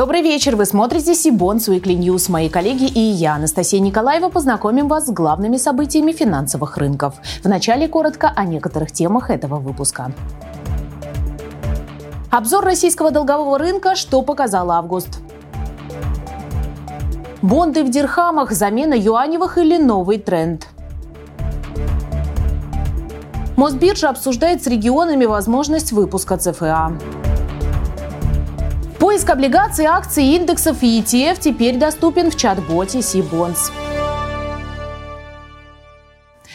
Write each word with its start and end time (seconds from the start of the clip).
Добрый 0.00 0.22
вечер. 0.22 0.56
Вы 0.56 0.64
смотрите 0.64 1.14
Cbonds 1.14 1.60
Weekly 1.60 1.92
News. 1.92 2.30
Мои 2.30 2.48
коллеги 2.48 2.84
и 2.86 2.98
я, 2.98 3.34
Анастасия 3.34 3.80
Николаева, 3.80 4.30
познакомим 4.30 4.88
вас 4.88 5.08
с 5.08 5.10
главными 5.10 5.58
событиями 5.58 6.12
финансовых 6.12 6.78
рынков. 6.78 7.16
Вначале 7.44 7.86
коротко 7.86 8.32
о 8.34 8.46
некоторых 8.46 8.92
темах 8.92 9.28
этого 9.28 9.56
выпуска. 9.56 10.10
Обзор 12.30 12.64
российского 12.64 13.10
долгового 13.10 13.58
рынка, 13.58 13.94
что 13.94 14.22
показал 14.22 14.70
август. 14.70 15.20
Бонды 17.42 17.84
в 17.84 17.90
дирхамах, 17.90 18.52
замена 18.52 18.94
юаневых 18.94 19.58
или 19.58 19.76
новый 19.76 20.16
тренд. 20.16 20.66
Мосбиржа 23.54 24.08
обсуждает 24.08 24.64
с 24.64 24.66
регионами 24.66 25.26
возможность 25.26 25.92
выпуска 25.92 26.38
ЦФА. 26.38 27.19
Поиск 29.10 29.28
облигаций, 29.28 29.86
акций, 29.86 30.24
индексов 30.36 30.84
и 30.84 31.00
ETF 31.00 31.40
теперь 31.40 31.76
доступен 31.76 32.30
в 32.30 32.36
чат-боте 32.36 33.02
Сибонс. 33.02 33.72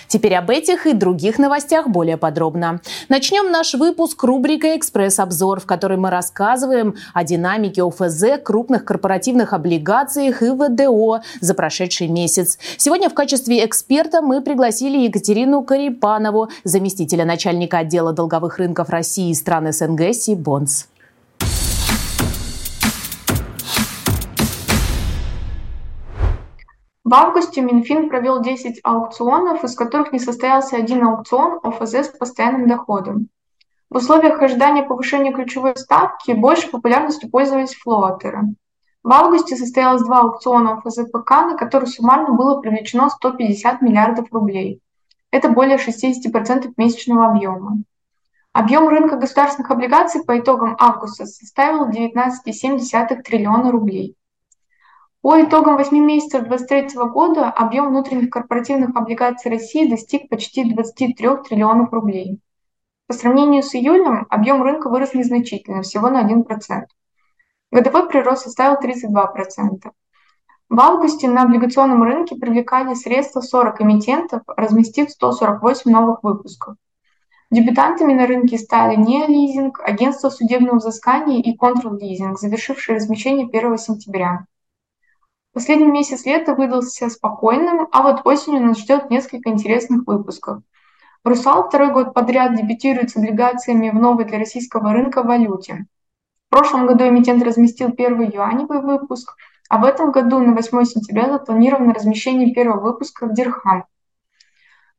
Теперь 0.08 0.36
об 0.36 0.50
этих 0.50 0.88
и 0.88 0.94
других 0.94 1.38
новостях 1.38 1.90
более 1.90 2.16
подробно. 2.16 2.80
Начнем 3.10 3.52
наш 3.52 3.74
выпуск 3.74 4.24
рубрикой 4.24 4.78
«Экспресс-обзор», 4.78 5.60
в 5.60 5.66
которой 5.66 5.98
мы 5.98 6.10
рассказываем 6.10 6.96
о 7.14 7.26
динамике 7.26 7.84
ОФЗ, 7.84 8.42
крупных 8.42 8.86
корпоративных 8.86 9.52
облигациях 9.52 10.42
и 10.42 10.52
ВДО 10.52 11.24
за 11.42 11.54
прошедший 11.56 12.08
месяц. 12.08 12.58
Сегодня 12.78 13.10
в 13.10 13.14
качестве 13.14 13.66
эксперта 13.66 14.22
мы 14.22 14.40
пригласили 14.40 15.00
Екатерину 15.00 15.62
Карипанову, 15.62 16.48
заместителя 16.64 17.26
начальника 17.26 17.80
отдела 17.80 18.14
долговых 18.14 18.60
рынков 18.60 18.88
России 18.88 19.32
и 19.32 19.34
стран 19.34 19.74
СНГ 19.74 20.14
«Сибонс». 20.14 20.88
В 27.06 27.14
августе 27.14 27.62
Минфин 27.62 28.10
провел 28.10 28.42
10 28.42 28.80
аукционов, 28.84 29.64
из 29.64 29.76
которых 29.76 30.12
не 30.12 30.18
состоялся 30.18 30.76
один 30.76 31.06
аукцион 31.06 31.60
ОФЗ 31.62 31.94
с 31.94 32.08
постоянным 32.08 32.68
доходом. 32.68 33.30
В 33.92 33.98
условиях 33.98 34.42
ожидания 34.42 34.82
повышения 34.82 35.32
ключевой 35.32 35.78
ставки 35.78 36.32
больше 36.32 36.72
популярностью 36.72 37.30
пользовались 37.30 37.76
флотеры. 37.76 38.56
В 39.04 39.14
августе 39.14 39.56
состоялось 39.56 40.02
два 40.02 40.22
аукциона 40.22 40.82
ОФЗ-ПК, 40.84 41.30
на 41.46 41.56
которые 41.56 41.88
суммарно 41.88 42.34
было 42.34 42.60
привлечено 42.60 43.12
150 43.12 43.84
миллиардов 43.84 44.26
рублей. 44.32 44.82
Это 45.30 45.50
более 45.50 45.78
60% 45.78 46.74
месячного 46.76 47.28
объема. 47.28 47.84
Объем 48.52 48.88
рынка 48.88 49.18
государственных 49.18 49.70
облигаций 49.70 50.24
по 50.26 50.40
итогам 50.40 50.76
августа 50.80 51.28
составил 51.28 51.88
19,7 51.88 53.22
триллиона 53.22 53.70
рублей. 53.70 54.16
По 55.26 55.42
итогам 55.42 55.78
8 55.78 55.98
месяцев 55.98 56.44
2023 56.44 57.02
года 57.10 57.50
объем 57.50 57.88
внутренних 57.88 58.30
корпоративных 58.30 58.96
облигаций 58.96 59.50
России 59.50 59.90
достиг 59.90 60.30
почти 60.30 60.72
23 60.72 61.16
триллионов 61.44 61.92
рублей. 61.92 62.40
По 63.08 63.14
сравнению 63.16 63.64
с 63.64 63.74
июлем 63.74 64.28
объем 64.30 64.62
рынка 64.62 64.88
вырос 64.88 65.16
незначительно, 65.16 65.82
всего 65.82 66.12
на 66.12 66.22
1%. 66.32 66.84
Годовой 67.72 68.08
прирост 68.08 68.44
составил 68.44 68.78
32%. 68.80 69.90
В 70.70 70.80
августе 70.80 71.28
на 71.28 71.42
облигационном 71.42 72.04
рынке 72.04 72.36
привлекали 72.36 72.94
средства 72.94 73.42
40 73.42 73.82
эмитентов, 73.82 74.44
разместив 74.46 75.10
148 75.10 75.90
новых 75.90 76.22
выпусков. 76.22 76.76
Дебютантами 77.50 78.14
на 78.14 78.28
рынке 78.28 78.60
стали 78.60 78.96
Неолизинг, 78.96 79.80
Агентство 79.80 80.30
судебного 80.30 80.78
взыскания 80.78 81.42
и 81.42 81.58
Контрол-лизинг, 81.58 82.38
завершившие 82.38 82.98
размещение 82.98 83.48
1 83.48 83.78
сентября. 83.80 84.46
Последний 85.56 85.88
месяц 85.88 86.26
лета 86.26 86.54
выдался 86.54 87.10
спокойным, 87.10 87.88
а 87.94 88.04
вот 88.04 88.28
осенью 88.28 88.62
нас 88.62 88.78
ждет 88.78 89.10
несколько 89.10 89.52
интересных 89.52 90.06
выпусков. 90.06 90.62
«Русал» 91.24 91.70
второй 91.70 91.94
год 91.94 92.14
подряд 92.14 92.58
дебютирует 92.58 93.12
с 93.12 93.16
облигациями 93.16 93.90
в 93.90 93.94
новой 93.94 94.26
для 94.26 94.38
российского 94.38 94.92
рынка 94.92 95.24
валюте. 95.24 95.86
В 96.48 96.50
прошлом 96.50 96.88
году 96.88 97.08
эмитент 97.08 97.42
разместил 97.42 97.94
первый 97.94 98.30
юаневый 98.34 98.82
выпуск, 98.82 99.38
а 99.70 99.78
в 99.78 99.86
этом 99.86 100.12
году 100.12 100.40
на 100.40 100.54
8 100.54 100.84
сентября 100.84 101.32
запланировано 101.32 101.94
размещение 101.94 102.54
первого 102.54 102.82
выпуска 102.82 103.26
в 103.26 103.34
Дирхам. 103.34 103.86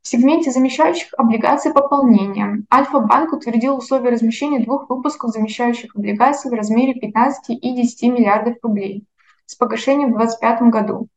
В 0.00 0.09
сегменте 0.09 0.50
замещающих 0.50 1.12
облигаций 1.19 1.71
пополнения 1.75 2.62
Альфа-банк 2.73 3.34
утвердил 3.34 3.77
условия 3.77 4.09
размещения 4.09 4.65
двух 4.65 4.88
выпусков 4.88 5.33
замещающих 5.33 5.94
облигаций 5.94 6.50
в 6.50 6.55
размере 6.55 6.94
15 6.99 7.50
и 7.50 7.77
10 7.77 8.03
миллиардов 8.05 8.55
рублей 8.62 9.06
с 9.47 9.55
погашением 9.55 10.12
в 10.12 10.19
2025 10.19 10.62
году. 10.71 11.09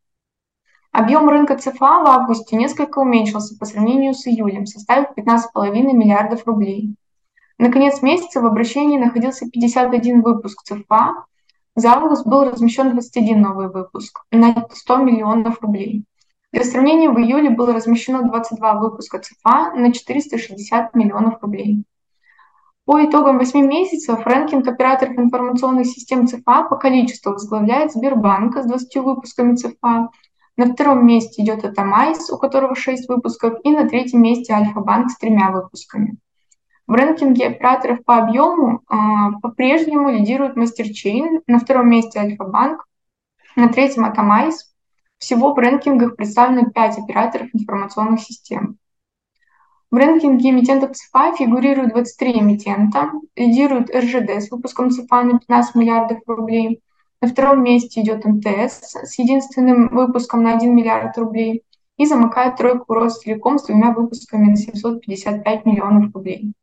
Объем 0.91 1.29
рынка 1.29 1.57
ЦФА 1.57 2.01
в 2.01 2.07
августе 2.07 2.56
несколько 2.56 3.00
уменьшился 3.00 3.57
по 3.57 3.66
сравнению 3.66 4.13
с 4.13 4.25
июлем, 4.28 4.66
составив 4.66 5.09
15,5 5.16 5.72
миллиардов 5.72 6.47
рублей. 6.47 6.95
На 7.59 7.72
конец 7.72 8.01
месяца 8.01 8.41
в 8.41 8.45
обращении 8.45 8.97
находился 8.97 9.50
51 9.50 10.22
выпуск 10.22 10.63
ЦФА. 10.63 11.25
За 11.75 11.91
август 11.91 12.25
был 12.25 12.45
размещен 12.45 12.91
21 12.91 13.41
новый 13.41 13.69
выпуск 13.69 14.23
на 14.31 14.68
100 14.72 14.97
миллионов 14.97 15.62
рублей. 15.62 16.06
Для 16.51 16.63
сравнения, 16.63 17.09
в 17.09 17.19
июле 17.19 17.51
было 17.51 17.73
размещено 17.73 18.23
22 18.23 18.73
выпуска 18.79 19.19
ЦФА 19.19 19.73
на 19.75 19.94
460 19.94 20.95
миллионов 20.95 21.41
рублей. 21.44 21.84
По 22.89 23.05
итогам 23.05 23.38
8 23.38 23.67
месяцев 23.67 24.25
рэнкинг 24.25 24.67
операторов 24.67 25.16
информационных 25.19 25.85
систем 25.85 26.25
ЦФА 26.25 26.63
по 26.63 26.75
количеству 26.75 27.33
возглавляет 27.33 27.91
Сбербанк 27.91 28.57
с 28.57 28.66
20 28.66 28.95
выпусками 28.95 29.53
ЦФА. 29.53 30.09
На 30.57 30.73
втором 30.73 31.05
месте 31.05 31.44
идет 31.44 31.63
Атомайз, 31.63 32.31
у 32.31 32.39
которого 32.39 32.73
6 32.73 33.07
выпусков, 33.07 33.59
и 33.63 33.69
на 33.69 33.88
третьем 33.88 34.23
месте 34.23 34.53
Альфа-банк 34.53 35.11
с 35.11 35.19
тремя 35.19 35.51
выпусками. 35.51 36.17
В 36.88 36.94
рэнкинге 36.94 37.50
операторов 37.50 38.03
по 38.03 38.17
объему 38.17 38.81
э, 38.89 38.95
по-прежнему 39.44 40.09
лидирует 40.09 40.57
MasterChain, 40.57 41.44
на 41.45 41.59
втором 41.59 41.91
месте 41.91 42.17
Альфа-банк, 42.17 42.88
на 43.56 43.69
третьем 43.69 44.06
Атомайз. 44.05 44.73
Всего 45.19 45.53
в 45.53 45.59
рэнкингах 45.59 46.16
представлено 46.16 46.71
5 46.71 46.97
операторов 46.97 47.50
информационных 47.53 48.19
систем. 48.21 48.79
В 49.91 49.95
рэнкинге 49.95 50.51
эмитентов 50.51 50.91
ЦФА 50.91 51.35
фигурируют 51.35 51.94
23 51.94 52.41
эмитента, 52.41 53.11
лидирует 53.35 53.89
РЖД 53.89 54.29
с 54.29 54.51
выпуском 54.51 54.91
ЦФА 54.91 55.23
на 55.23 55.39
15 55.39 55.73
миллиардов 55.73 56.19
рублей. 56.27 56.81
На 57.22 57.27
втором 57.27 57.63
месте 57.63 58.01
идет 58.01 58.23
МТС 58.23 58.94
с 58.94 59.17
единственным 59.17 59.88
выпуском 59.89 60.44
на 60.44 60.53
1 60.53 60.75
миллиард 60.75 61.17
рублей 61.17 61.63
и 61.97 62.05
замыкает 62.05 62.57
тройку 62.57 62.94
Ростелеком 62.94 63.57
с 63.57 63.66
двумя 63.66 63.91
выпусками 63.91 64.51
на 64.51 64.55
755 64.55 65.66
миллионов 65.66 66.13
рублей. 66.13 66.53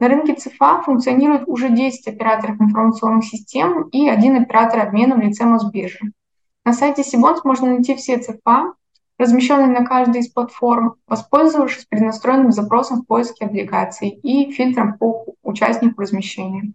На 0.00 0.08
рынке 0.08 0.34
ЦФА 0.34 0.82
функционирует 0.82 1.44
уже 1.46 1.70
10 1.70 2.08
операторов 2.08 2.60
информационных 2.60 3.24
систем 3.24 3.82
и 3.92 4.08
один 4.08 4.34
оператор 4.34 4.80
обмена 4.80 5.14
в 5.14 5.20
лице 5.20 5.44
Мосбиржи. 5.44 6.10
На 6.64 6.72
сайте 6.72 7.04
Сибонс 7.04 7.44
можно 7.44 7.68
найти 7.68 7.94
все 7.94 8.18
ЦФА, 8.18 8.72
размещенный 9.22 9.68
на 9.68 9.86
каждой 9.86 10.20
из 10.20 10.28
платформ, 10.28 10.96
воспользовавшись 11.06 11.86
преднастроенным 11.86 12.52
запросом 12.52 13.02
в 13.02 13.06
поиске 13.06 13.46
облигаций 13.46 14.08
и 14.08 14.50
фильтром 14.52 14.98
по 14.98 15.24
участнику 15.42 16.02
размещения. 16.02 16.72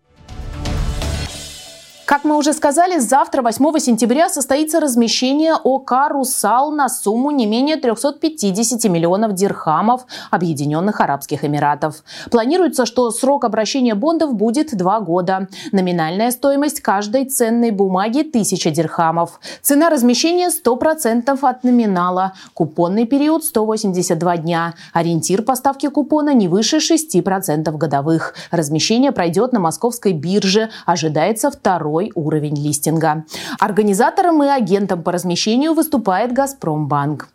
Как 2.08 2.24
мы 2.24 2.38
уже 2.38 2.54
сказали, 2.54 3.00
завтра, 3.00 3.42
8 3.42 3.80
сентября, 3.80 4.30
состоится 4.30 4.80
размещение 4.80 5.56
ОК 5.56 5.92
«Русал» 6.08 6.72
на 6.72 6.88
сумму 6.88 7.32
не 7.32 7.46
менее 7.46 7.76
350 7.76 8.86
миллионов 8.86 9.34
дирхамов 9.34 10.06
Объединенных 10.32 11.02
Арабских 11.02 11.44
Эмиратов. 11.44 12.06
Планируется, 12.32 12.86
что 12.86 13.12
срок 13.12 13.44
обращения 13.44 13.94
бондов 13.94 14.36
будет 14.36 14.74
два 14.74 15.02
года. 15.02 15.50
Номинальная 15.74 16.32
стоимость 16.32 16.80
каждой 16.80 17.26
ценной 17.26 17.72
бумаги– 17.72 18.20
1000 18.22 18.72
дирхамов. 18.72 19.42
Цена 19.62 19.90
размещения– 19.90 20.50
100% 20.66 21.38
от 21.42 21.64
номинала. 21.66 22.32
Купонный 22.54 23.04
период– 23.04 23.44
182 23.44 24.38
дня. 24.38 24.76
Ориентир 24.94 25.42
поставки 25.42 25.90
купона 25.90 26.34
не 26.34 26.48
выше 26.48 26.78
6% 26.78 27.70
годовых. 27.76 28.34
Размещение 28.50 29.12
пройдет 29.12 29.52
на 29.52 29.60
московской 29.60 30.14
бирже. 30.14 30.70
Ожидается 30.86 31.52
второй 31.52 31.97
второй 31.98 32.12
уровень 32.16 32.56
листинга. 32.56 33.26
Организатором 33.60 34.44
и 34.44 34.48
агентом 34.48 35.02
по 35.02 35.12
размещению 35.12 35.74
выступает 35.74 36.32
«Газпромбанк». 36.32 37.30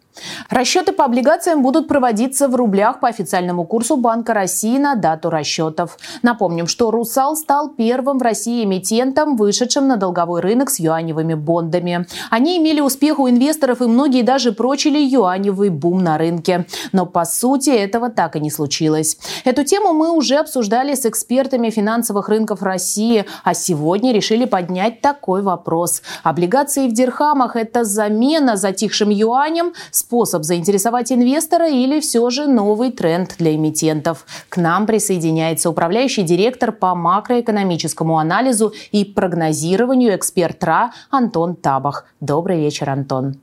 Расчеты 0.51 0.93
по 0.93 1.05
облигациям 1.05 1.63
будут 1.63 1.89
проводиться 1.89 2.49
в 2.49 2.55
рублях 2.55 3.01
по 3.01 3.09
официальному 3.09 3.65
курсу 3.65 3.97
Банка 3.97 4.35
России 4.35 4.79
на 4.79 4.95
дату 4.95 5.31
расчетов. 5.31 5.97
Напомним, 6.23 6.67
что 6.67 6.91
«Русал» 6.91 7.37
стал 7.37 7.71
первым 7.71 8.19
в 8.19 8.23
России 8.23 8.65
эмитентом, 8.65 9.37
вышедшим 9.37 9.89
на 9.89 9.97
долговой 9.97 10.41
рынок 10.41 10.71
с 10.71 10.79
юаневыми 10.79 11.35
бондами. 11.35 12.07
Они 12.31 12.59
имели 12.59 12.81
успех 12.81 13.19
у 13.19 13.29
инвесторов, 13.29 13.81
и 13.81 13.87
многие 13.87 14.23
даже 14.23 14.53
прочили 14.53 14.99
юаневый 14.99 15.71
бум 15.71 16.03
на 16.03 16.19
рынке. 16.19 16.67
Но, 16.93 17.07
по 17.07 17.25
сути, 17.25 17.71
этого 17.71 18.11
так 18.11 18.37
и 18.37 18.41
не 18.41 18.51
случилось. 18.51 19.17
Эту 19.45 19.65
тему 19.65 19.93
мы 19.93 20.11
уже 20.11 20.37
обсуждали 20.37 20.95
с 20.95 21.07
экспертами 21.07 21.71
финансовых 21.71 22.29
рынков 22.29 22.63
России, 22.63 23.25
а 23.45 23.55
сегодня 23.55 24.13
решили 24.13 24.45
поднять 24.45 25.01
такой 25.01 25.43
вопрос. 25.43 26.03
Облигации 26.23 26.89
в 26.89 26.93
дирхамах– 26.93 27.57
это 27.57 27.85
замена 27.85 28.57
затихшим 28.57 29.09
юанем– 29.09 29.73
способ 30.03 30.43
заинтересовать 30.45 31.13
инвестора 31.13 31.69
или 31.69 32.01
все 32.01 32.29
же 32.31 32.47
новый 32.47 32.91
тренд 32.93 33.37
для 33.39 33.55
эмитентов. 33.55 34.27
К 34.49 34.57
нам 34.59 34.87
присоединяется 34.87 35.71
управляющий 35.71 36.23
директор 36.23 36.73
по 36.73 36.95
макроэкономическому 36.95 38.19
анализу 38.19 38.73
и 38.91 39.05
прогнозированию 39.05 40.15
эксперт 40.17 40.63
РА 40.65 40.93
Антон 41.11 41.57
Табах. 41.57 42.07
Добрый 42.21 42.59
вечер, 42.59 42.91
Антон. 42.91 43.37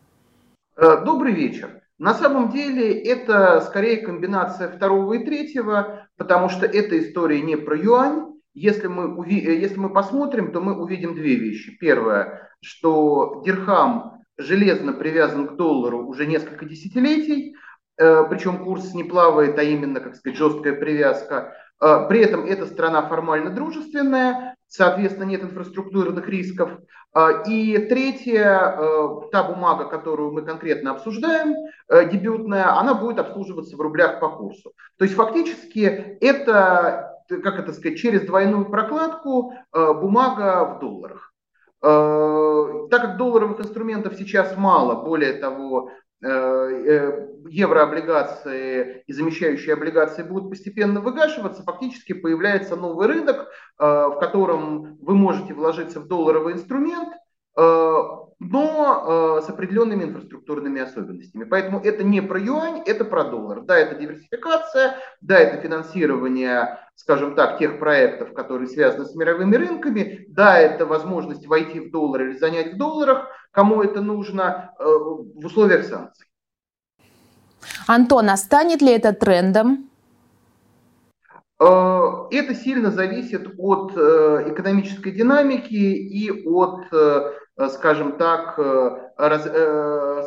Э, 0.77 1.03
добрый 1.03 1.33
вечер. 1.33 1.81
На 1.97 2.13
самом 2.13 2.51
деле 2.51 2.93
это 2.93 3.61
скорее 3.61 3.97
комбинация 3.97 4.69
второго 4.69 5.13
и 5.13 5.25
третьего, 5.25 6.07
потому 6.17 6.49
что 6.49 6.65
эта 6.65 6.99
история 6.99 7.41
не 7.41 7.57
про 7.57 7.77
юань. 7.77 8.35
Если 8.53 8.87
мы, 8.87 9.27
если 9.27 9.77
мы 9.77 9.89
посмотрим, 9.89 10.51
то 10.51 10.61
мы 10.61 10.81
увидим 10.81 11.15
две 11.15 11.35
вещи. 11.35 11.77
Первое, 11.79 12.49
что 12.61 13.41
дирхам 13.45 14.18
железно 14.39 14.93
привязан 14.93 15.47
к 15.47 15.55
доллару 15.57 16.07
уже 16.07 16.25
несколько 16.25 16.65
десятилетий, 16.65 17.55
э, 17.97 18.23
причем 18.29 18.63
курс 18.63 18.93
не 18.93 19.03
плавает, 19.03 19.59
а 19.59 19.63
именно, 19.63 19.99
как 19.99 20.15
сказать, 20.15 20.37
жесткая 20.37 20.73
привязка. 20.73 21.53
Э, 21.81 22.07
при 22.07 22.21
этом 22.21 22.45
эта 22.45 22.65
страна 22.65 23.01
формально 23.03 23.51
дружественная, 23.51 24.55
соответственно, 24.67 25.25
нет 25.25 25.43
инфраструктурных 25.43 26.27
рисков. 26.29 26.71
Э, 27.13 27.43
и 27.45 27.77
третье, 27.89 29.27
та 29.31 29.43
бумага, 29.43 29.85
которую 29.85 30.31
мы 30.31 30.41
конкретно 30.41 30.91
обсуждаем, 30.91 31.53
дебютная, 32.09 32.77
она 32.79 32.93
будет 32.93 33.19
обслуживаться 33.19 33.75
в 33.75 33.81
рублях 33.81 34.21
по 34.21 34.29
курсу. 34.29 34.71
То 34.97 35.03
есть 35.03 35.15
фактически 35.15 36.17
это, 36.21 37.17
как 37.27 37.59
это 37.59 37.73
сказать, 37.73 37.97
через 37.97 38.21
двойную 38.21 38.65
прокладку 38.65 39.53
бумага 39.73 40.75
в 40.75 40.79
долларах. 40.79 41.28
Э, 41.81 42.87
так 42.91 43.01
как 43.01 43.17
долларовых 43.17 43.59
инструментов 43.61 44.15
сейчас 44.15 44.57
мало, 44.57 45.01
более 45.03 45.33
того, 45.33 45.91
э, 46.21 46.27
э, 46.27 47.27
еврооблигации 47.47 49.03
и 49.07 49.13
замещающие 49.13 49.73
облигации 49.73 50.23
будут 50.23 50.49
постепенно 50.49 50.99
выгашиваться, 50.99 51.63
фактически 51.63 52.13
появляется 52.13 52.75
новый 52.75 53.07
рынок, 53.07 53.47
в 53.77 54.17
котором 54.19 54.97
вы 55.01 55.15
можете 55.15 55.53
вложиться 55.53 56.01
в 56.01 56.07
долларовый 56.07 56.53
инструмент, 56.53 57.13
но 58.39 59.39
э, 59.39 59.45
с 59.45 59.49
определенными 59.49 60.05
инфраструктурными 60.05 60.81
особенностями. 60.81 61.43
Поэтому 61.43 61.81
это 61.81 62.03
не 62.03 62.21
про 62.21 62.39
юань, 62.39 62.81
это 62.85 63.03
про 63.03 63.25
доллар. 63.25 63.61
Да, 63.61 63.77
это 63.77 63.95
диверсификация, 63.95 64.95
да, 65.19 65.37
это 65.37 65.61
финансирование, 65.61 66.79
скажем 66.95 67.35
так, 67.35 67.59
тех 67.59 67.79
проектов, 67.79 68.33
которые 68.33 68.69
связаны 68.69 69.05
с 69.05 69.15
мировыми 69.15 69.57
рынками, 69.57 70.25
да, 70.29 70.57
это 70.57 70.85
возможность 70.85 71.47
войти 71.47 71.81
в 71.81 71.91
доллар 71.91 72.21
или 72.21 72.37
занять 72.37 72.73
в 72.73 72.77
долларах, 72.77 73.27
кому 73.51 73.83
это 73.83 73.99
нужно, 73.99 74.73
э, 74.79 74.83
в 74.85 75.45
условиях 75.45 75.83
санкций. 75.85 76.27
Антон, 77.87 78.29
а 78.29 78.37
станет 78.37 78.81
ли 78.81 78.93
это 78.93 79.11
трендом? 79.11 79.88
Э, 81.59 82.27
это 82.31 82.55
сильно 82.55 82.91
зависит 82.91 83.47
от 83.57 83.93
э, 83.95 84.51
экономической 84.51 85.11
динамики 85.11 85.73
и 85.73 86.31
от 86.45 86.85
Э, 87.59 87.67
скажем 87.67 88.13
так, 88.13 88.57
раз, 89.17 89.43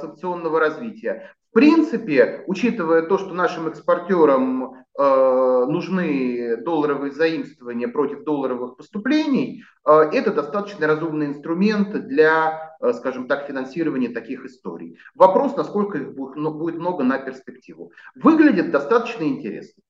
санкционного 0.00 0.60
развития. 0.60 1.32
В 1.50 1.54
принципе, 1.54 2.44
учитывая 2.46 3.02
то, 3.02 3.16
что 3.16 3.32
нашим 3.32 3.68
экспортерам 3.68 4.84
нужны 4.98 6.58
долларовые 6.58 7.12
заимствования 7.12 7.88
против 7.88 8.24
долларовых 8.24 8.76
поступлений, 8.76 9.64
это 9.84 10.32
достаточно 10.34 10.86
разумный 10.86 11.26
инструмент 11.26 11.92
для, 12.06 12.76
скажем 12.92 13.26
так, 13.26 13.46
финансирования 13.46 14.10
таких 14.10 14.44
историй. 14.44 14.98
Вопрос, 15.14 15.56
насколько 15.56 15.96
их 15.96 16.14
будет 16.14 16.76
много 16.76 17.04
на 17.04 17.18
перспективу. 17.18 17.92
Выглядит 18.14 18.70
достаточно 18.70 19.24
интересно 19.24 19.82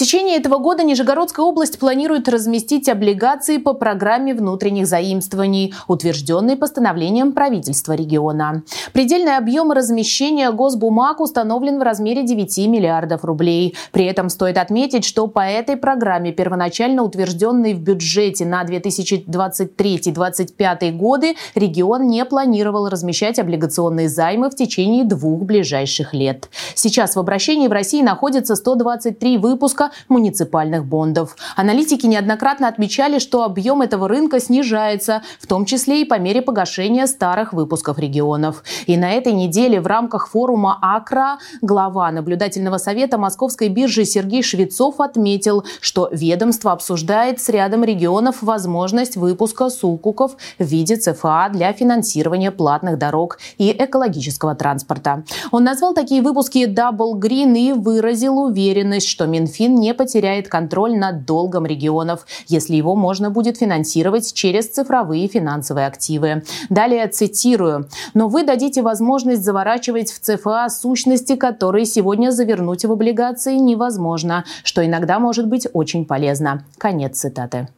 течение 0.00 0.38
этого 0.38 0.56
года 0.56 0.82
Нижегородская 0.82 1.44
область 1.44 1.78
планирует 1.78 2.26
разместить 2.26 2.88
облигации 2.88 3.58
по 3.58 3.74
программе 3.74 4.34
внутренних 4.34 4.86
заимствований, 4.86 5.74
утвержденной 5.88 6.56
постановлением 6.56 7.32
правительства 7.32 7.92
региона. 7.92 8.62
Предельный 8.94 9.36
объем 9.36 9.72
размещения 9.72 10.50
госбумаг 10.52 11.20
установлен 11.20 11.78
в 11.78 11.82
размере 11.82 12.22
9 12.22 12.66
миллиардов 12.66 13.26
рублей. 13.26 13.76
При 13.92 14.06
этом 14.06 14.30
стоит 14.30 14.56
отметить, 14.56 15.04
что 15.04 15.26
по 15.26 15.40
этой 15.40 15.76
программе, 15.76 16.32
первоначально 16.32 17.02
утвержденной 17.02 17.74
в 17.74 17.80
бюджете 17.80 18.46
на 18.46 18.64
2023-2025 18.64 20.92
годы, 20.92 21.34
регион 21.54 22.06
не 22.06 22.24
планировал 22.24 22.88
размещать 22.88 23.38
облигационные 23.38 24.08
займы 24.08 24.48
в 24.48 24.56
течение 24.56 25.04
двух 25.04 25.42
ближайших 25.42 26.14
лет. 26.14 26.48
Сейчас 26.74 27.16
в 27.16 27.18
обращении 27.18 27.68
в 27.68 27.72
России 27.72 28.00
находится 28.00 28.56
123 28.56 29.36
выпуска 29.36 29.89
муниципальных 30.08 30.84
бондов. 30.84 31.36
Аналитики 31.56 32.06
неоднократно 32.06 32.68
отмечали, 32.68 33.18
что 33.18 33.44
объем 33.44 33.82
этого 33.82 34.08
рынка 34.08 34.40
снижается, 34.40 35.22
в 35.40 35.46
том 35.46 35.64
числе 35.64 36.02
и 36.02 36.04
по 36.04 36.18
мере 36.18 36.42
погашения 36.42 37.06
старых 37.06 37.52
выпусков 37.52 37.98
регионов. 37.98 38.62
И 38.86 38.96
на 38.96 39.12
этой 39.12 39.32
неделе 39.32 39.80
в 39.80 39.86
рамках 39.86 40.28
форума 40.28 40.78
АКРА 40.80 41.38
глава 41.62 42.10
наблюдательного 42.10 42.78
совета 42.78 43.18
Московской 43.18 43.68
биржи 43.68 44.04
Сергей 44.04 44.42
Швецов 44.42 45.00
отметил, 45.00 45.64
что 45.80 46.08
ведомство 46.12 46.72
обсуждает 46.72 47.40
с 47.40 47.48
рядом 47.48 47.84
регионов 47.84 48.42
возможность 48.42 49.16
выпуска 49.16 49.70
сукуков 49.70 50.36
в 50.58 50.64
виде 50.64 50.96
ЦФА 50.96 51.48
для 51.52 51.72
финансирования 51.72 52.50
платных 52.50 52.98
дорог 52.98 53.38
и 53.58 53.70
экологического 53.70 54.54
транспорта. 54.54 55.24
Он 55.50 55.64
назвал 55.64 55.94
такие 55.94 56.22
выпуски 56.22 56.66
Double 56.66 57.14
Green 57.14 57.56
и 57.58 57.72
выразил 57.72 58.38
уверенность, 58.38 59.08
что 59.08 59.26
Минфин 59.26 59.79
не 59.80 59.94
потеряет 59.94 60.48
контроль 60.48 60.96
над 60.96 61.24
долгом 61.24 61.66
регионов, 61.66 62.26
если 62.46 62.76
его 62.76 62.94
можно 62.94 63.30
будет 63.30 63.56
финансировать 63.56 64.32
через 64.32 64.68
цифровые 64.68 65.26
финансовые 65.26 65.86
активы. 65.86 66.44
Далее 66.68 67.08
цитирую. 67.08 67.88
«Но 68.14 68.28
вы 68.28 68.44
дадите 68.44 68.82
возможность 68.82 69.42
заворачивать 69.42 70.12
в 70.12 70.20
ЦФА 70.20 70.68
сущности, 70.68 71.34
которые 71.34 71.86
сегодня 71.86 72.30
завернуть 72.30 72.84
в 72.84 72.92
облигации 72.92 73.54
невозможно, 73.54 74.44
что 74.62 74.84
иногда 74.84 75.18
может 75.18 75.46
быть 75.48 75.66
очень 75.72 76.04
полезно». 76.04 76.64
Конец 76.78 77.18
цитаты. 77.18 77.68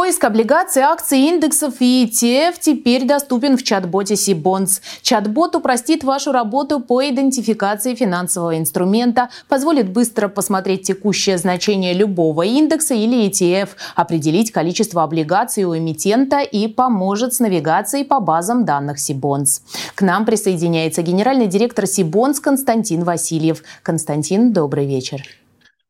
Поиск 0.00 0.24
облигаций, 0.24 0.80
акций, 0.80 1.28
индексов 1.28 1.74
и 1.80 2.06
ETF 2.06 2.54
теперь 2.58 3.04
доступен 3.04 3.58
в 3.58 3.62
чат-боте 3.62 4.16
Сибонс. 4.16 4.80
Чат-бот 5.02 5.54
упростит 5.56 6.04
вашу 6.04 6.32
работу 6.32 6.80
по 6.80 7.06
идентификации 7.06 7.94
финансового 7.94 8.56
инструмента, 8.56 9.28
позволит 9.46 9.90
быстро 9.90 10.28
посмотреть 10.28 10.86
текущее 10.86 11.36
значение 11.36 11.92
любого 11.92 12.46
индекса 12.46 12.94
или 12.94 13.28
ETF, 13.28 13.68
определить 13.94 14.52
количество 14.52 15.02
облигаций 15.02 15.64
у 15.64 15.76
эмитента 15.76 16.40
и 16.40 16.66
поможет 16.66 17.34
с 17.34 17.38
навигацией 17.38 18.06
по 18.06 18.20
базам 18.20 18.64
данных 18.64 18.98
Сибонс. 18.98 19.60
К 19.94 20.00
нам 20.00 20.24
присоединяется 20.24 21.02
генеральный 21.02 21.46
директор 21.46 21.86
Сибонс 21.86 22.40
Константин 22.40 23.04
Васильев. 23.04 23.62
Константин, 23.82 24.54
добрый 24.54 24.86
вечер. 24.86 25.20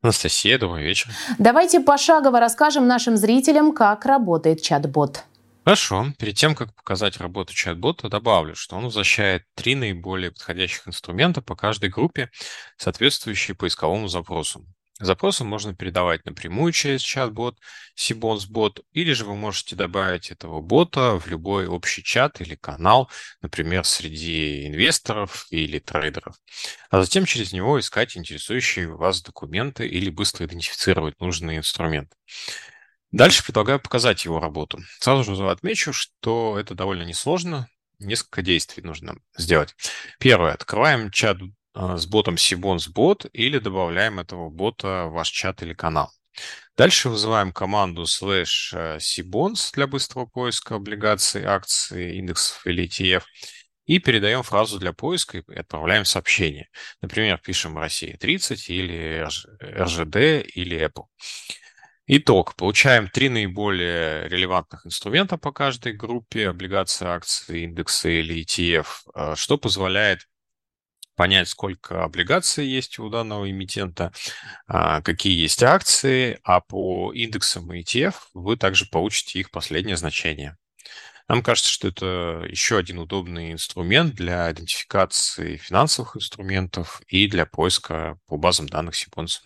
Анастасия, 0.01 0.57
добрый 0.57 0.83
вечер. 0.83 1.11
Давайте 1.37 1.79
пошагово 1.79 2.39
расскажем 2.39 2.87
нашим 2.87 3.17
зрителям, 3.17 3.71
как 3.71 4.05
работает 4.05 4.61
чат-бот. 4.63 5.25
Хорошо. 5.63 6.07
Перед 6.17 6.35
тем, 6.35 6.55
как 6.55 6.73
показать 6.73 7.17
работу 7.17 7.53
чат-бота, 7.53 8.09
добавлю, 8.09 8.55
что 8.55 8.75
он 8.75 8.85
возвращает 8.85 9.43
три 9.53 9.75
наиболее 9.75 10.31
подходящих 10.31 10.87
инструмента 10.87 11.43
по 11.43 11.55
каждой 11.55 11.89
группе, 11.91 12.31
соответствующие 12.77 13.55
поисковому 13.55 14.07
запросу. 14.07 14.65
Запросы 15.01 15.43
можно 15.43 15.73
передавать 15.73 16.25
напрямую 16.25 16.71
через 16.73 17.01
чат-бот 17.01 17.57
Sibons 17.97 18.45
или 18.91 19.13
же 19.13 19.25
вы 19.25 19.35
можете 19.35 19.75
добавить 19.75 20.29
этого 20.29 20.61
бота 20.61 21.19
в 21.19 21.25
любой 21.27 21.65
общий 21.65 22.03
чат 22.03 22.39
или 22.39 22.53
канал, 22.53 23.09
например, 23.41 23.83
среди 23.83 24.67
инвесторов 24.67 25.47
или 25.49 25.79
трейдеров, 25.79 26.35
а 26.91 27.01
затем 27.01 27.25
через 27.25 27.51
него 27.51 27.79
искать 27.79 28.15
интересующие 28.15 28.95
вас 28.95 29.23
документы 29.23 29.87
или 29.87 30.11
быстро 30.11 30.45
идентифицировать 30.45 31.19
нужный 31.19 31.57
инструмент. 31.57 32.13
Дальше 33.11 33.43
предлагаю 33.43 33.79
показать 33.79 34.23
его 34.23 34.39
работу. 34.39 34.79
Сразу 34.99 35.35
же 35.35 35.49
отмечу, 35.49 35.93
что 35.93 36.57
это 36.59 36.75
довольно 36.75 37.03
несложно, 37.03 37.67
несколько 37.97 38.41
действий 38.43 38.83
нужно 38.83 39.15
сделать. 39.35 39.75
Первое. 40.19 40.53
Открываем 40.53 41.09
чат 41.11 41.37
с 41.75 42.05
ботом 42.05 42.35
Sibons 42.35 42.89
бот 42.93 43.25
или 43.33 43.59
добавляем 43.59 44.19
этого 44.19 44.49
бота 44.49 45.05
в 45.07 45.13
ваш 45.13 45.29
чат 45.29 45.61
или 45.63 45.73
канал. 45.73 46.11
Дальше 46.77 47.09
вызываем 47.09 47.51
команду 47.51 48.03
slash 48.03 48.73
э, 48.73 48.97
Sibons 48.97 49.71
для 49.73 49.87
быстрого 49.87 50.25
поиска 50.25 50.75
облигаций, 50.75 51.43
акций, 51.43 52.17
индексов 52.17 52.65
или 52.65 52.87
ETF 52.87 53.23
и 53.85 53.99
передаем 53.99 54.43
фразу 54.43 54.79
для 54.79 54.93
поиска 54.93 55.39
и 55.39 55.55
отправляем 55.55 56.05
сообщение. 56.05 56.69
Например, 57.01 57.37
пишем 57.37 57.77
Россия 57.77 58.15
30 58.17 58.69
или 58.69 59.27
РЖД 59.61 60.47
или 60.55 60.79
Apple. 60.79 61.05
Итог. 62.07 62.55
Получаем 62.55 63.09
три 63.09 63.29
наиболее 63.29 64.27
релевантных 64.27 64.85
инструмента 64.85 65.37
по 65.37 65.51
каждой 65.51 65.93
группе, 65.93 66.49
облигации, 66.49 67.05
акции, 67.07 67.63
индексы 67.63 68.19
или 68.19 68.43
ETF, 68.43 68.87
э, 69.13 69.35
что 69.35 69.57
позволяет 69.57 70.27
понять, 71.21 71.49
сколько 71.49 72.03
облигаций 72.03 72.65
есть 72.65 72.97
у 72.97 73.07
данного 73.07 73.47
эмитента, 73.47 74.11
а, 74.65 75.03
какие 75.03 75.39
есть 75.39 75.61
акции, 75.61 76.39
а 76.43 76.61
по 76.61 77.13
индексам 77.13 77.71
и 77.71 77.83
ETF 77.83 78.15
вы 78.33 78.57
также 78.57 78.87
получите 78.87 79.39
их 79.39 79.51
последнее 79.51 79.97
значение. 79.97 80.57
Нам 81.27 81.43
кажется, 81.43 81.69
что 81.69 81.89
это 81.89 82.43
еще 82.49 82.79
один 82.79 82.97
удобный 82.97 83.51
инструмент 83.51 84.15
для 84.15 84.51
идентификации 84.51 85.57
финансовых 85.57 86.17
инструментов 86.17 87.03
и 87.07 87.27
для 87.27 87.45
поиска 87.45 88.17
по 88.25 88.37
базам 88.37 88.67
данных 88.67 88.95
Cbonds 88.95 89.30
а. 89.30 89.41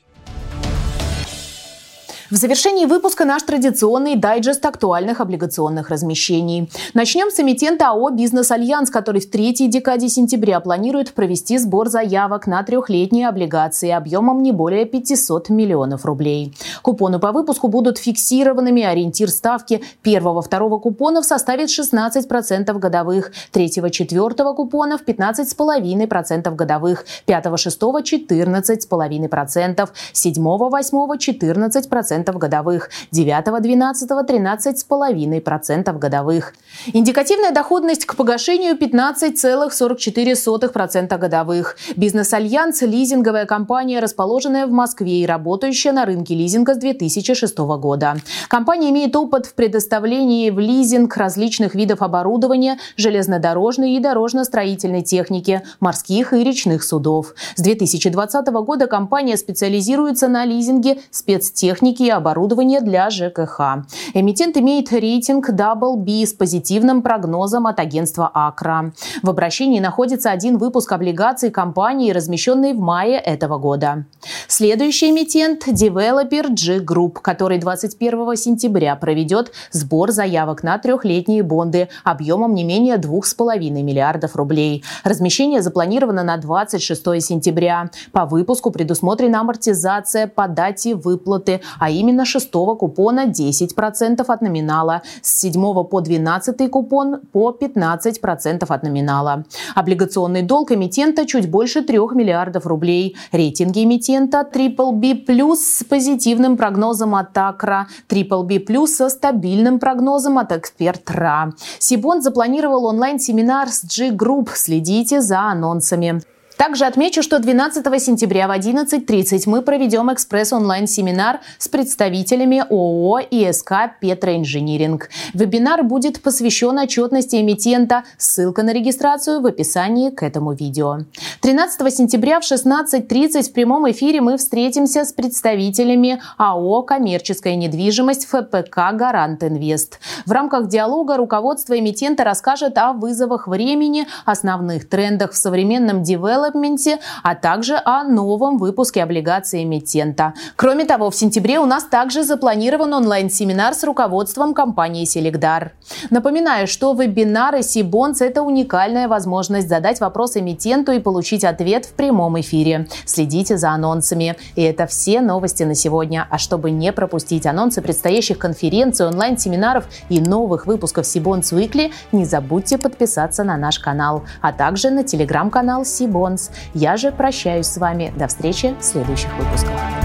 В 2.32 2.38
завершении 2.38 2.88
выпуска 2.88 3.24
наш 3.24 3.44
традиционный 3.44 4.16
дайджест 4.16 4.66
актуальных 4.66 5.22
облигационных 5.22 5.90
размещений. 5.92 6.72
Начнем 6.96 7.30
с 7.30 7.40
эмитента 7.40 7.90
АО 7.90 8.10
«Бизнес 8.10 8.50
Альянс», 8.50 8.90
который 8.90 9.22
в 9.22 9.30
третьей 9.30 9.68
декаде 9.68 10.10
сентября 10.10 10.60
планирует 10.60 11.14
провести 11.14 11.60
сбор 11.60 11.88
заявок 11.88 12.48
на 12.48 12.64
трехлетние 12.64 13.28
облигации 13.28 13.92
объемом 13.92 14.42
не 14.42 14.52
более 14.52 14.86
500 14.86 15.50
миллионов 15.50 16.04
рублей. 16.04 16.56
Купоны 16.82 17.20
по 17.20 17.32
выпуску 17.32 17.68
будут 17.68 18.00
фиксированными. 18.00 18.82
Ориентир 18.82 19.30
ставки 19.30 19.84
первого-второго 20.02 20.80
купонов 20.80 21.26
составит 21.26 21.70
16% 21.70 22.74
годовых, 22.80 23.34
третьего-четвертого 23.52 24.54
купонов 24.56 25.02
15,5% 25.06 26.56
годовых, 26.56 27.06
пятого-шестого 27.28 28.02
14,5%, 28.02 29.90
седьмого-восьмого 30.12 31.18
14% 31.18 32.15
13% 32.24 32.38
годовых, 32.38 32.90
9-12 33.12 34.26
13,5% 34.26 35.98
годовых. 35.98 36.54
Индикативная 36.94 37.52
доходность 37.52 38.06
к 38.06 38.16
погашению 38.16 38.78
15,44% 38.78 41.18
годовых. 41.18 41.76
Бизнес-альянс– 41.96 42.82
лизинговая 42.84 43.46
компания, 43.46 44.00
расположенная 44.00 44.66
в 44.68 44.72
Москве 44.72 45.22
и 45.22 45.26
работающая 45.26 45.92
на 45.92 46.06
рынке 46.06 46.36
лизинга 46.36 46.76
с 46.76 46.78
2006 46.78 47.58
года. 47.58 48.18
Компания 48.48 48.90
имеет 48.90 49.16
опыт 49.16 49.46
в 49.46 49.54
предоставлении 49.54 50.50
в 50.50 50.60
лизинг 50.60 51.16
различных 51.18 51.76
видов 51.76 52.02
оборудования, 52.02 52.80
железнодорожной 52.98 53.94
и 53.94 54.00
дорожно-строительной 54.00 55.04
техники, 55.04 55.62
морских 55.80 56.34
и 56.34 56.44
речных 56.44 56.84
судов. 56.84 57.36
С 57.56 57.62
2020 57.62 58.48
года 58.48 58.88
компания 58.88 59.38
специализируется 59.38 60.28
на 60.28 60.46
лизинге 60.46 60.98
спецтехники 61.12 62.05
и 62.06 62.10
оборудование 62.10 62.82
для 62.82 63.10
ЖКХ. 63.10 63.86
Эмитент 64.14 64.58
имеет 64.58 64.92
рейтинг 64.92 65.50
Double 65.50 65.96
B 65.96 66.26
с 66.26 66.34
позитивным 66.34 67.02
прогнозом 67.02 67.66
от 67.66 67.80
агентства 67.80 68.30
Акра. 68.32 68.94
В 69.24 69.30
обращении 69.30 69.80
находится 69.80 70.30
один 70.30 70.58
выпуск 70.58 70.92
облигаций 70.92 71.50
компании, 71.50 72.12
размещенный 72.12 72.74
в 72.74 72.80
мае 72.80 73.18
этого 73.18 73.58
года. 73.58 74.06
Следующий 74.48 75.10
эмитент– 75.10 75.64
девелопер 75.68 76.50
G 76.50 76.78
Group, 76.78 77.14
который 77.22 77.58
21 77.58 78.36
сентября 78.36 78.96
проведет 78.96 79.52
сбор 79.72 80.12
заявок 80.12 80.62
на 80.62 80.78
трехлетние 80.78 81.42
бонды 81.42 81.90
объемом 82.04 82.54
не 82.54 82.64
менее 82.64 82.98
2,5 82.98 83.82
миллиардов 83.82 84.36
рублей. 84.36 84.84
Размещение 85.04 85.64
запланировано 85.64 86.24
на 86.24 86.38
26 86.38 87.04
сентября. 87.22 87.90
По 88.12 88.26
выпуску 88.26 88.70
предусмотрена 88.70 89.40
амортизация 89.40 90.28
по 90.28 90.48
дате 90.48 90.94
выплаты, 90.94 91.62
а 91.80 91.90
именно 92.00 92.26
шестого 92.26 92.76
купона 92.76 93.26
10% 93.28 94.26
от 94.28 94.42
номинала, 94.42 95.02
с 95.22 95.40
7 95.42 95.84
по 95.84 96.02
12 96.02 96.70
купон 96.70 97.22
по 97.32 97.52
15% 97.52 98.66
от 98.68 98.84
номинала. 98.84 99.46
Облигационный 99.76 100.42
долг 100.42 100.72
эмитента 100.72 101.26
чуть 101.26 101.50
больше 101.50 101.82
3 101.82 101.98
миллиардов 102.14 102.66
рублей. 102.66 103.16
Рейтинги 103.32 103.84
эмитента 103.84 104.48
BBB+, 104.54 105.56
с 105.56 105.84
позитивным 105.84 106.58
прогнозом 106.58 107.16
от 107.16 107.38
Акра, 107.38 107.88
BBB+, 108.10 108.88
со 108.88 109.10
стабильным 109.10 109.80
прогнозом 109.80 110.38
от 110.38 110.52
Эксперт 110.52 111.10
РА. 111.12 111.54
Сибон 111.80 112.22
запланировал 112.22 112.86
онлайн-семинар 112.86 113.70
с 113.70 113.84
G-Group. 113.84 114.50
Следите 114.54 115.22
за 115.22 115.40
анонсами. 115.40 116.22
Также 116.58 116.86
отмечу, 116.86 117.22
что 117.22 117.40
12 117.40 118.02
сентября 118.02 118.48
в 118.48 118.52
11.30 118.52 119.44
мы 119.48 119.62
проведем 119.62 120.12
экспресс-онлайн-семинар 120.14 121.42
с 121.58 121.68
представителями 121.68 122.64
ООО 122.70 123.20
ИСК 123.30 123.74
«Петроинжиниринг». 124.00 125.10
Вебинар 125.34 125.84
будет 125.84 126.22
посвящен 126.22 126.80
отчетности 126.80 127.42
эмитента. 127.42 128.04
Ссылка 128.18 128.64
на 128.64 128.72
регистрацию 128.72 129.42
в 129.42 129.46
описании 129.46 130.10
к 130.12 130.24
этому 130.24 130.54
видео. 130.54 131.00
13 131.42 131.94
сентября 131.94 132.40
в 132.40 132.44
16.30 132.44 133.44
в 133.44 133.54
прямом 133.54 133.92
эфире 133.92 134.22
мы 134.22 134.38
встретимся 134.38 135.04
с 135.04 135.12
представителями 135.12 136.22
АО 136.38 136.84
«Коммерческая 136.84 137.56
недвижимость» 137.56 138.28
ФПК 138.28 138.94
«Гарант 138.94 139.44
Инвест». 139.44 140.00
В 140.26 140.32
рамках 140.32 140.70
диалога 140.70 141.18
руководство 141.18 141.78
эмитента 141.78 142.24
расскажет 142.24 142.78
о 142.78 142.94
вызовах 142.94 143.48
времени, 143.48 144.08
основных 144.26 144.88
трендах 144.88 145.34
в 145.34 145.38
современном 145.38 146.02
девелопменте 146.02 146.45
Development, 146.46 147.00
а 147.24 147.36
также 147.36 147.80
о 147.84 148.04
новом 148.04 148.58
выпуске 148.58 149.04
облигаций 149.04 149.64
эмитента. 149.64 150.34
Кроме 150.56 150.86
того, 150.86 151.10
в 151.10 151.16
сентябре 151.16 151.60
у 151.60 151.66
нас 151.66 151.84
также 151.84 152.24
запланирован 152.24 152.94
онлайн-семинар 152.94 153.74
с 153.74 153.84
руководством 153.84 154.54
компании 154.54 155.06
Селегдар. 155.06 155.74
Напоминаю, 156.10 156.68
что 156.68 156.94
вебинары 156.94 157.64
Сибонс– 157.64 158.22
это 158.22 158.42
уникальная 158.42 159.08
возможность 159.08 159.70
задать 159.70 160.00
вопрос 160.00 160.38
эмитенту 160.38 160.92
и 160.92 161.00
получить 161.00 161.44
ответ 161.44 161.86
в 161.86 161.94
прямом 161.94 162.40
эфире. 162.40 162.88
Следите 163.06 163.58
за 163.58 163.72
анонсами. 163.72 164.36
И 164.56 164.62
это 164.62 164.88
все 164.88 165.22
новости 165.22 165.64
на 165.64 165.76
сегодня. 165.76 166.28
А 166.30 166.38
чтобы 166.38 166.72
не 166.72 166.92
пропустить 166.92 167.46
анонсы 167.46 167.82
предстоящих 167.82 168.38
конференций, 168.38 169.08
онлайн-семинаров 169.08 169.86
и 170.10 170.20
новых 170.20 170.68
выпусков 170.68 171.06
Сибонс 171.06 171.52
Weekly, 171.54 171.92
не 172.12 172.26
забудьте 172.26 172.78
подписаться 172.78 173.44
на 173.44 173.58
наш 173.58 173.80
канал, 173.80 174.24
а 174.42 174.52
также 174.52 174.90
на 174.90 175.04
телеграм-канал 175.04 175.86
Сибонс. 175.86 176.35
Я 176.74 176.98
же 176.98 177.12
прощаюсь 177.12 177.68
с 177.68 177.78
вами. 177.78 178.14
До 178.16 178.28
встречи 178.28 178.76
в 178.80 178.84
следующих 178.84 179.34
выпусках. 179.38 180.05